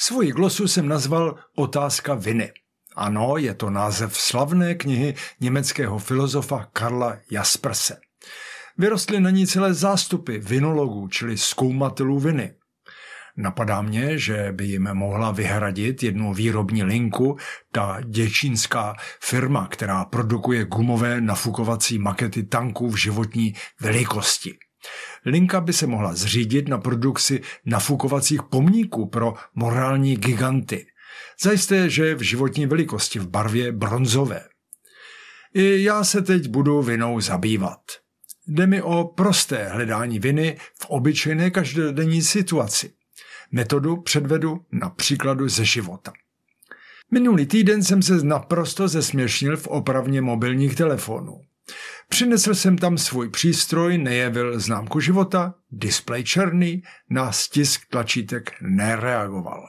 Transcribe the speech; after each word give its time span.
Svoji 0.00 0.32
glosu 0.32 0.68
jsem 0.68 0.88
nazval 0.88 1.38
Otázka 1.56 2.14
viny. 2.14 2.52
Ano, 2.96 3.36
je 3.36 3.54
to 3.54 3.70
název 3.70 4.16
slavné 4.16 4.74
knihy 4.74 5.14
německého 5.40 5.98
filozofa 5.98 6.68
Karla 6.72 7.16
Jasperse. 7.30 8.00
Vyrostly 8.78 9.20
na 9.20 9.30
ní 9.30 9.46
celé 9.46 9.74
zástupy 9.74 10.38
vinologů, 10.38 11.08
čili 11.08 11.38
zkoumatelů 11.38 12.18
viny. 12.18 12.54
Napadá 13.36 13.82
mě, 13.82 14.18
že 14.18 14.52
by 14.52 14.64
jim 14.64 14.94
mohla 14.94 15.30
vyhradit 15.30 16.02
jednu 16.02 16.34
výrobní 16.34 16.84
linku 16.84 17.36
ta 17.72 18.00
děčínská 18.04 18.96
firma, 19.20 19.66
která 19.66 20.04
produkuje 20.04 20.64
gumové 20.64 21.20
nafukovací 21.20 21.98
makety 21.98 22.42
tanků 22.42 22.90
v 22.90 22.96
životní 22.96 23.54
velikosti. 23.80 24.58
Linka 25.26 25.60
by 25.60 25.72
se 25.72 25.86
mohla 25.86 26.14
zřídit 26.14 26.68
na 26.68 26.78
produkci 26.78 27.40
nafukovacích 27.64 28.42
pomníků 28.42 29.06
pro 29.06 29.34
morální 29.54 30.16
giganty. 30.16 30.86
Zajisté, 31.42 31.90
že 31.90 32.14
v 32.14 32.22
životní 32.22 32.66
velikosti 32.66 33.18
v 33.18 33.28
barvě 33.28 33.72
bronzové. 33.72 34.44
I 35.54 35.82
já 35.82 36.04
se 36.04 36.22
teď 36.22 36.48
budu 36.48 36.82
vinou 36.82 37.20
zabývat. 37.20 37.80
Jde 38.46 38.66
mi 38.66 38.82
o 38.82 39.04
prosté 39.04 39.68
hledání 39.68 40.18
viny 40.18 40.56
v 40.82 40.86
obyčejné 40.86 41.50
každodenní 41.50 42.22
situaci. 42.22 42.92
Metodu 43.52 43.96
předvedu 43.96 44.60
na 44.72 44.90
příkladu 44.90 45.48
ze 45.48 45.64
života. 45.64 46.12
Minulý 47.10 47.46
týden 47.46 47.82
jsem 47.82 48.02
se 48.02 48.24
naprosto 48.24 48.88
zesměšnil 48.88 49.56
v 49.56 49.66
opravně 49.66 50.20
mobilních 50.20 50.76
telefonů. 50.76 51.40
Přinesl 52.08 52.54
jsem 52.54 52.78
tam 52.78 52.98
svůj 52.98 53.28
přístroj, 53.30 53.98
nejevil 53.98 54.60
známku 54.60 55.00
života, 55.00 55.54
displej 55.70 56.24
černý, 56.24 56.82
na 57.10 57.32
stisk 57.32 57.80
tlačítek 57.90 58.52
nereagoval. 58.60 59.68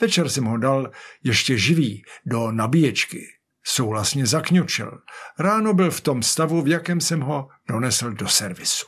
Večer 0.00 0.28
jsem 0.28 0.44
ho 0.44 0.58
dal 0.58 0.90
ještě 1.24 1.58
živý 1.58 2.02
do 2.26 2.52
nabíječky. 2.52 3.26
Souhlasně 3.64 4.26
zakňučil. 4.26 4.98
Ráno 5.38 5.74
byl 5.74 5.90
v 5.90 6.00
tom 6.00 6.22
stavu, 6.22 6.62
v 6.62 6.68
jakém 6.68 7.00
jsem 7.00 7.20
ho 7.20 7.48
donesl 7.68 8.10
do 8.10 8.28
servisu. 8.28 8.86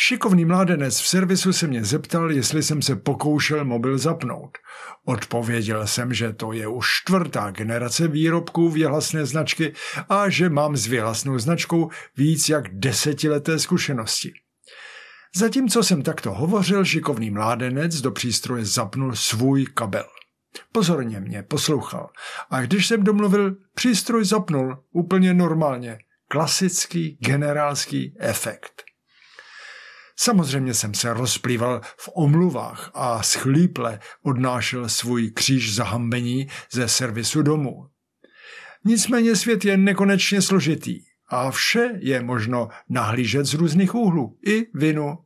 Šikovný 0.00 0.44
mládenec 0.44 1.00
v 1.00 1.08
servisu 1.08 1.52
se 1.52 1.66
mě 1.66 1.84
zeptal, 1.84 2.32
jestli 2.32 2.62
jsem 2.62 2.82
se 2.82 2.96
pokoušel 2.96 3.64
mobil 3.64 3.98
zapnout. 3.98 4.58
Odpověděl 5.04 5.86
jsem, 5.86 6.14
že 6.14 6.32
to 6.32 6.52
je 6.52 6.68
už 6.68 6.86
čtvrtá 7.02 7.50
generace 7.50 8.08
výrobků 8.08 8.68
věhlasné 8.68 9.26
značky 9.26 9.72
a 10.08 10.28
že 10.28 10.48
mám 10.48 10.76
s 10.76 10.86
věhlasnou 10.86 11.38
značkou 11.38 11.90
víc 12.16 12.48
jak 12.48 12.64
desetileté 12.74 13.58
zkušenosti. 13.58 14.32
Zatímco 15.36 15.82
jsem 15.82 16.02
takto 16.02 16.34
hovořil, 16.34 16.84
šikovný 16.84 17.30
mládenec 17.30 18.00
do 18.00 18.10
přístroje 18.10 18.64
zapnul 18.64 19.16
svůj 19.16 19.66
kabel. 19.66 20.06
Pozorně 20.72 21.20
mě 21.20 21.42
poslouchal 21.42 22.10
a 22.50 22.60
když 22.60 22.86
jsem 22.86 23.04
domluvil, 23.04 23.56
přístroj 23.74 24.24
zapnul 24.24 24.84
úplně 24.92 25.34
normálně. 25.34 25.98
Klasický 26.28 27.18
generálský 27.20 28.14
efekt. 28.18 28.87
Samozřejmě 30.20 30.74
jsem 30.74 30.94
se 30.94 31.14
rozplýval 31.14 31.80
v 31.96 32.08
omluvách 32.14 32.90
a 32.94 33.22
schlíple 33.22 34.00
odnášel 34.22 34.88
svůj 34.88 35.30
kříž 35.30 35.74
zahambení 35.74 36.48
ze 36.72 36.88
servisu 36.88 37.42
domů. 37.42 37.88
Nicméně 38.84 39.36
svět 39.36 39.64
je 39.64 39.76
nekonečně 39.76 40.42
složitý 40.42 41.00
a 41.28 41.50
vše 41.50 41.90
je 41.98 42.22
možno 42.22 42.68
nahlížet 42.88 43.46
z 43.46 43.54
různých 43.54 43.94
úhlů, 43.94 44.38
i 44.46 44.66
vinu. 44.74 45.18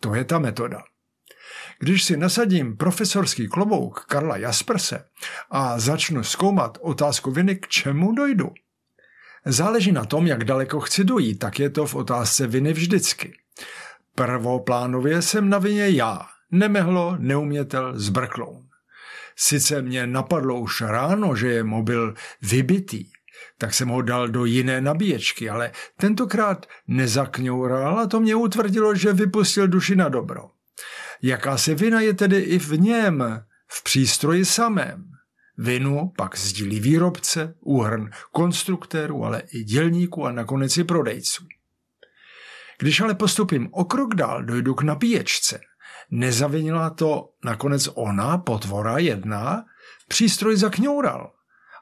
To 0.00 0.14
je 0.14 0.24
ta 0.24 0.38
metoda. 0.38 0.82
Když 1.78 2.04
si 2.04 2.16
nasadím 2.16 2.76
profesorský 2.76 3.48
klobouk 3.48 4.04
Karla 4.04 4.36
Jasperse 4.36 5.04
a 5.50 5.78
začnu 5.78 6.24
zkoumat 6.24 6.78
otázku 6.80 7.30
viny, 7.30 7.56
k 7.56 7.68
čemu 7.68 8.12
dojdu. 8.12 8.50
Záleží 9.44 9.92
na 9.92 10.04
tom, 10.04 10.26
jak 10.26 10.44
daleko 10.44 10.80
chci 10.80 11.04
dojít, 11.04 11.38
tak 11.38 11.58
je 11.58 11.70
to 11.70 11.86
v 11.86 11.94
otázce 11.94 12.46
viny 12.46 12.72
vždycky. 12.72 13.32
Prvoplánově 14.14 15.22
jsem 15.22 15.48
na 15.48 15.58
vině 15.58 15.88
já, 15.88 16.20
nemehlo, 16.50 17.16
neumětel, 17.18 17.98
zbrkloun. 17.98 18.66
Sice 19.36 19.82
mě 19.82 20.06
napadlo 20.06 20.60
už 20.60 20.80
ráno, 20.80 21.36
že 21.36 21.48
je 21.48 21.64
mobil 21.64 22.14
vybitý, 22.42 23.04
tak 23.58 23.74
jsem 23.74 23.88
ho 23.88 24.02
dal 24.02 24.28
do 24.28 24.44
jiné 24.44 24.80
nabíječky, 24.80 25.50
ale 25.50 25.72
tentokrát 25.96 26.66
nezakňoural 26.86 27.98
a 27.98 28.06
to 28.06 28.20
mě 28.20 28.34
utvrdilo, 28.34 28.94
že 28.94 29.12
vypustil 29.12 29.68
duši 29.68 29.96
na 29.96 30.08
dobro. 30.08 30.50
Jaká 31.22 31.58
se 31.58 31.74
vina 31.74 32.00
je 32.00 32.14
tedy 32.14 32.38
i 32.38 32.58
v 32.58 32.80
něm, 32.80 33.44
v 33.68 33.84
přístroji 33.84 34.44
samém. 34.44 35.04
Vinu 35.58 36.12
pak 36.16 36.38
sdílí 36.38 36.80
výrobce, 36.80 37.54
úhrn 37.60 38.10
konstruktérů, 38.32 39.24
ale 39.24 39.42
i 39.52 39.64
dělníků 39.64 40.26
a 40.26 40.32
nakonec 40.32 40.76
i 40.76 40.84
prodejců. 40.84 41.44
Když 42.80 43.00
ale 43.00 43.14
postupím 43.14 43.68
o 43.72 43.84
krok 43.84 44.14
dál, 44.14 44.42
dojdu 44.42 44.74
k 44.74 44.82
nabíječce. 44.82 45.60
Nezavinila 46.10 46.90
to 46.90 47.28
nakonec 47.44 47.88
ona, 47.94 48.38
potvora 48.38 48.98
jedna, 48.98 49.64
přístroj 50.08 50.56
zakňoural. 50.56 51.32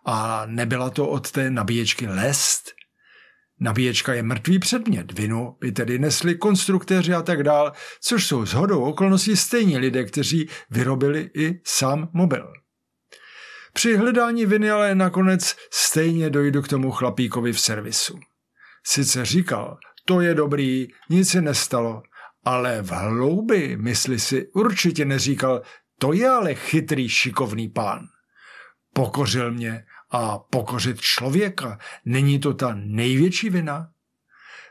A 0.07 0.47
nebyla 0.47 0.91
to 0.91 1.09
od 1.09 1.31
té 1.31 1.51
nabíječky 1.51 2.07
lest. 2.07 2.73
Nabíječka 3.61 4.15
je 4.15 4.23
mrtvý 4.23 4.59
předmět, 4.59 5.19
vinu 5.19 5.57
by 5.61 5.73
tedy 5.73 5.99
nesli 5.99 6.35
konstruktéři 6.35 7.15
a 7.15 7.23
tak 7.23 7.43
dál, 7.43 7.73
což 8.01 8.27
jsou 8.27 8.47
shodou 8.47 8.83
okolností 8.83 9.37
stejní 9.37 9.79
lidé, 9.79 10.05
kteří 10.05 10.49
vyrobili 10.71 11.31
i 11.35 11.61
sám 11.65 12.09
mobil. 12.13 12.53
Při 13.73 13.97
hledání 13.97 14.47
viny 14.47 14.71
ale 14.71 14.95
nakonec 14.95 15.57
stejně 15.71 16.31
dojdu 16.31 16.63
k 16.63 16.69
tomu 16.69 16.91
chlapíkovi 16.91 17.53
v 17.53 17.61
servisu. 17.61 18.19
Sice 18.87 19.25
říkal, 19.25 19.79
to 20.09 20.21
je 20.21 20.35
dobrý, 20.35 20.89
nic 21.11 21.31
se 21.31 21.43
nestalo. 21.43 22.03
Ale 22.45 22.83
v 22.83 22.91
hloubi 22.91 23.77
mysli 23.77 24.19
si 24.19 24.49
určitě 24.49 25.05
neříkal, 25.05 25.63
to 25.99 26.13
je 26.13 26.29
ale 26.29 26.55
chytrý, 26.55 27.09
šikovný 27.09 27.69
pán. 27.69 28.07
Pokořil 28.93 29.53
mě 29.53 29.85
a 30.11 30.39
pokořit 30.39 31.01
člověka, 31.01 31.79
není 32.05 32.39
to 32.39 32.55
ta 32.55 32.75
největší 32.75 33.51
vina? 33.51 33.91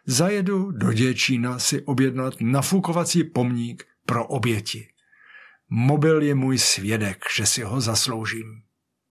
Zajedu 0.05 0.71
do 0.71 0.93
Děčína 0.93 1.59
si 1.59 1.81
objednat 1.81 2.33
nafukovací 2.41 3.23
pomník 3.23 3.85
pro 4.05 4.27
oběti. 4.27 4.87
Mobil 5.69 6.21
je 6.21 6.35
můj 6.35 6.57
svědek, 6.57 7.25
že 7.35 7.45
si 7.45 7.61
ho 7.61 7.81
zasloužím. 7.81 8.61